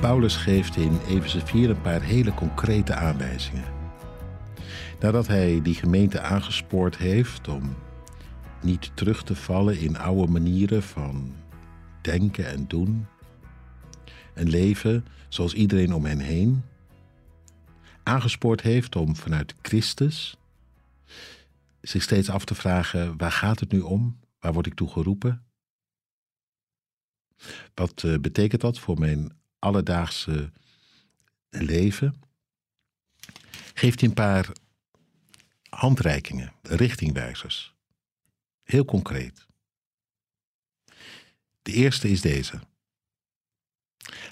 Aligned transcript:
Paulus 0.00 0.36
geeft 0.36 0.76
in 0.76 0.98
Efeze 1.08 1.46
4 1.46 1.70
een 1.70 1.80
paar 1.80 2.02
hele 2.02 2.34
concrete 2.34 2.94
aanwijzingen. 2.94 3.64
Nadat 5.00 5.26
hij 5.26 5.62
die 5.62 5.74
gemeente 5.74 6.20
aangespoord 6.20 6.96
heeft 6.96 7.48
om 7.48 7.76
niet 8.62 8.90
terug 8.94 9.22
te 9.22 9.34
vallen 9.34 9.78
in 9.78 9.98
oude 9.98 10.32
manieren 10.32 10.82
van 10.82 11.34
denken 12.00 12.46
en 12.46 12.66
doen, 12.68 13.06
en 14.34 14.48
leven 14.48 15.04
zoals 15.28 15.54
iedereen 15.54 15.94
om 15.94 16.04
hen 16.04 16.20
heen, 16.20 16.62
aangespoord 18.02 18.60
heeft 18.60 18.96
om 18.96 19.16
vanuit 19.16 19.54
Christus 19.62 20.36
zich 21.80 22.02
steeds 22.02 22.30
af 22.30 22.44
te 22.44 22.54
vragen: 22.54 23.16
waar 23.16 23.32
gaat 23.32 23.60
het 23.60 23.72
nu 23.72 23.80
om? 23.80 24.18
Waar 24.38 24.52
word 24.52 24.66
ik 24.66 24.74
toe 24.74 24.88
geroepen? 24.88 25.44
Wat 27.74 28.02
uh, 28.02 28.18
betekent 28.18 28.60
dat 28.60 28.78
voor 28.78 28.98
mijn 28.98 29.38
alledaagse 29.60 30.52
leven? 31.50 32.22
Geeft 33.74 34.00
hij 34.00 34.08
een 34.08 34.14
paar 34.14 34.52
handreikingen, 35.68 36.52
richtingwijzers. 36.62 37.74
Heel 38.62 38.84
concreet. 38.84 39.46
De 41.62 41.72
eerste 41.72 42.08
is 42.08 42.20
deze. 42.20 42.60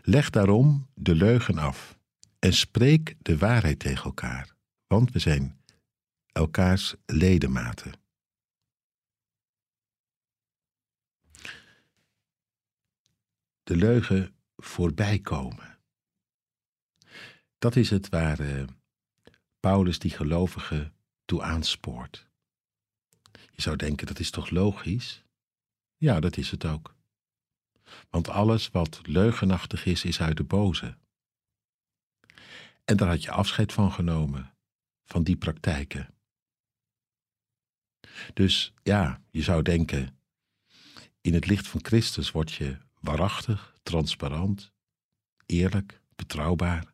Leg 0.03 0.31
daarom 0.31 0.91
de 0.95 1.15
leugen 1.15 1.59
af 1.59 1.99
en 2.39 2.53
spreek 2.53 3.15
de 3.19 3.39
waarheid 3.39 3.79
tegen 3.79 4.05
elkaar, 4.05 4.55
want 4.87 5.13
we 5.13 5.19
zijn 5.19 5.61
elkaars 6.33 6.95
ledematen. 7.07 7.93
De 13.63 13.77
leugen 13.77 14.38
voorbij 14.63 15.19
komen. 15.19 15.79
Dat 17.59 17.77
is 17.77 17.91
het 17.91 18.09
waar 18.09 18.41
uh, 18.41 18.65
Paulus 19.61 19.99
die 19.99 20.11
gelovigen 20.11 20.95
toe 21.25 21.43
aanspoort. 21.43 22.27
Je 23.51 23.63
zou 23.63 23.77
denken, 23.77 24.07
dat 24.07 24.19
is 24.19 24.31
toch 24.31 24.51
logisch? 24.51 25.25
Ja, 25.97 26.21
dat 26.21 26.37
is 26.37 26.51
het 26.51 26.65
ook. 26.65 26.97
Want 28.11 28.29
alles 28.29 28.71
wat 28.71 29.01
leugenachtig 29.03 29.85
is, 29.85 30.05
is 30.05 30.21
uit 30.21 30.37
de 30.37 30.45
boze. 30.45 30.97
En 32.85 32.97
daar 32.97 33.09
had 33.09 33.23
je 33.23 33.31
afscheid 33.31 33.73
van 33.73 33.93
genomen, 33.93 34.57
van 35.05 35.23
die 35.23 35.37
praktijken. 35.37 36.15
Dus 38.35 38.73
ja, 38.83 39.23
je 39.31 39.43
zou 39.43 39.63
denken, 39.63 40.19
in 41.21 41.35
het 41.35 41.47
licht 41.47 41.69
van 41.69 41.85
Christus 41.85 42.31
word 42.31 42.53
je 42.53 42.79
waarachtig, 43.09 43.75
transparant, 43.83 44.73
eerlijk, 45.47 46.01
betrouwbaar. 46.17 46.93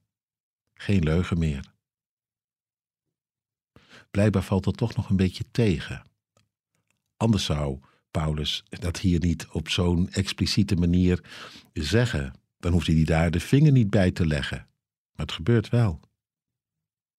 Geen 0.74 1.02
leugen 1.02 1.38
meer. 1.38 1.72
Blijkbaar 4.10 4.42
valt 4.42 4.64
dat 4.64 4.76
toch 4.76 4.96
nog 4.96 5.10
een 5.10 5.16
beetje 5.16 5.44
tegen. 5.50 6.06
Anders 7.16 7.44
zou 7.44 7.80
Paulus 8.10 8.64
dat 8.68 8.98
hier 8.98 9.20
niet 9.20 9.46
op 9.46 9.68
zo'n 9.68 10.10
expliciete 10.10 10.74
manier 10.76 11.24
zeggen. 11.72 12.32
Dan 12.58 12.72
hoeft 12.72 12.86
hij 12.86 13.04
daar 13.04 13.30
de 13.30 13.40
vinger 13.40 13.72
niet 13.72 13.90
bij 13.90 14.10
te 14.10 14.26
leggen. 14.26 14.58
Maar 15.12 15.26
het 15.26 15.32
gebeurt 15.32 15.68
wel. 15.68 16.00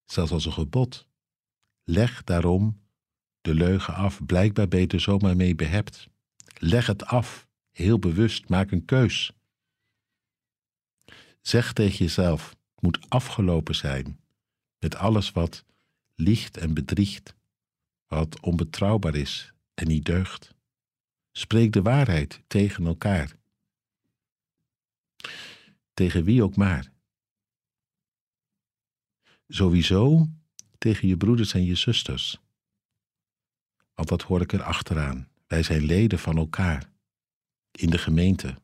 Zelfs 0.06 0.32
als 0.32 0.46
een 0.46 0.54
gebod. 0.54 1.08
Leg 1.84 2.24
daarom 2.24 2.82
de 3.42 3.54
leugen 3.54 3.94
af. 3.94 4.26
Blijkbaar 4.26 4.68
beter 4.68 5.00
zomaar 5.00 5.36
mee 5.36 5.56
behept. 5.56 6.08
Leg 6.58 6.88
het 6.88 7.06
af. 7.06 7.48
Heel 7.76 8.00
bewust. 8.00 8.50
Maak 8.50 8.72
een 8.72 8.86
keus. 8.86 9.32
Zeg 11.42 11.74
tegen 11.74 11.98
jezelf: 11.98 12.50
het 12.50 12.82
moet 12.82 13.10
afgelopen 13.10 13.76
zijn 13.76 14.20
met 14.80 14.96
alles 14.96 15.32
wat 15.32 15.66
liegt 16.16 16.58
en 16.58 16.74
bedriegt, 16.74 17.36
wat 18.08 18.40
onbetrouwbaar 18.40 19.16
is 19.16 19.54
en 19.74 19.88
niet 19.88 20.06
deugt. 20.06 20.54
Spreek 21.32 21.72
de 21.72 21.82
waarheid 21.82 22.42
tegen 22.48 22.86
elkaar. 22.86 23.36
Tegen 25.94 26.24
wie 26.24 26.44
ook 26.44 26.56
maar. 26.56 26.92
Sowieso 29.48 30.28
tegen 30.78 31.08
je 31.08 31.18
broeders 31.18 31.54
en 31.54 31.64
je 31.64 31.76
zusters. 31.76 32.40
Want 33.94 34.08
dat 34.10 34.22
hoor 34.22 34.42
ik 34.42 34.54
er 34.54 34.64
achteraan. 34.64 35.30
Wij 35.48 35.64
zijn 35.64 35.84
leden 35.84 36.20
van 36.20 36.38
elkaar. 36.38 36.94
In 37.76 37.90
de 37.90 37.98
gemeente. 37.98 38.56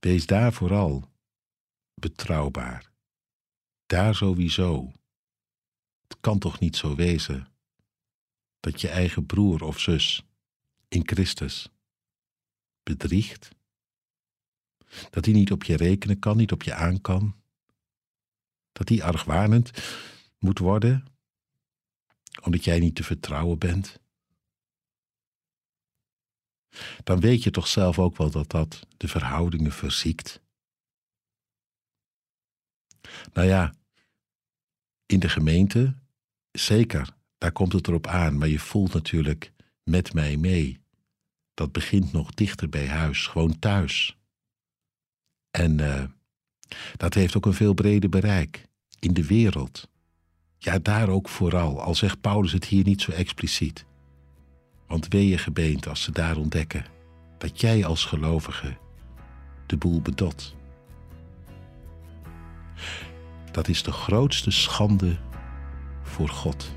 Wees 0.00 0.26
daar 0.26 0.52
vooral 0.52 1.10
betrouwbaar. 1.94 2.92
Daar 3.86 4.14
sowieso. 4.14 4.92
Het 6.02 6.16
kan 6.20 6.38
toch 6.38 6.58
niet 6.58 6.76
zo 6.76 6.94
wezen 6.94 7.48
dat 8.60 8.80
je 8.80 8.88
eigen 8.88 9.26
broer 9.26 9.62
of 9.62 9.80
zus 9.80 10.24
in 10.88 11.02
Christus 11.04 11.68
bedriegt? 12.82 13.48
Dat 15.10 15.24
hij 15.24 15.34
niet 15.34 15.52
op 15.52 15.64
je 15.64 15.76
rekenen 15.76 16.18
kan, 16.18 16.36
niet 16.36 16.52
op 16.52 16.62
je 16.62 16.74
aan 16.74 17.00
kan? 17.00 17.42
Dat 18.72 18.88
hij 18.88 19.02
argwanend 19.02 19.70
moet 20.38 20.58
worden 20.58 21.06
omdat 22.42 22.64
jij 22.64 22.78
niet 22.78 22.94
te 22.94 23.04
vertrouwen 23.04 23.58
bent? 23.58 24.00
Dan 27.04 27.20
weet 27.20 27.42
je 27.42 27.50
toch 27.50 27.66
zelf 27.66 27.98
ook 27.98 28.16
wel 28.16 28.30
dat 28.30 28.50
dat 28.50 28.86
de 28.96 29.08
verhoudingen 29.08 29.72
verziekt. 29.72 30.40
Nou 33.32 33.48
ja, 33.48 33.74
in 35.06 35.18
de 35.18 35.28
gemeente 35.28 35.94
zeker 36.52 37.14
daar 37.38 37.52
komt 37.52 37.72
het 37.72 37.88
erop 37.88 38.06
aan, 38.06 38.38
maar 38.38 38.48
je 38.48 38.58
voelt 38.58 38.92
natuurlijk 38.92 39.52
met 39.84 40.14
mij 40.14 40.36
mee. 40.36 40.80
Dat 41.54 41.72
begint 41.72 42.12
nog 42.12 42.30
dichter 42.30 42.68
bij 42.68 42.88
huis, 42.88 43.26
gewoon 43.26 43.58
thuis. 43.58 44.16
En 45.50 45.78
uh, 45.78 46.04
dat 46.96 47.14
heeft 47.14 47.36
ook 47.36 47.46
een 47.46 47.54
veel 47.54 47.74
breder 47.74 48.10
bereik 48.10 48.68
in 48.98 49.14
de 49.14 49.26
wereld. 49.26 49.88
Ja, 50.58 50.78
daar 50.78 51.08
ook 51.08 51.28
vooral, 51.28 51.80
al 51.80 51.94
zegt 51.94 52.20
Paulus 52.20 52.52
het 52.52 52.64
hier 52.64 52.84
niet 52.84 53.00
zo 53.00 53.10
expliciet. 53.10 53.84
Want 54.92 55.08
wee 55.08 55.28
je 55.28 55.38
gebeente 55.38 55.88
als 55.88 56.02
ze 56.02 56.12
daar 56.12 56.36
ontdekken 56.36 56.84
dat 57.38 57.60
jij 57.60 57.84
als 57.84 58.04
gelovige 58.04 58.76
de 59.66 59.76
boel 59.76 60.00
bedot. 60.00 60.54
Dat 63.52 63.68
is 63.68 63.82
de 63.82 63.92
grootste 63.92 64.50
schande 64.50 65.16
voor 66.02 66.28
God. 66.28 66.76